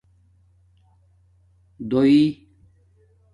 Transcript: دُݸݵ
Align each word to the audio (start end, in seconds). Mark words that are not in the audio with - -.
دُݸݵ 1.89 2.19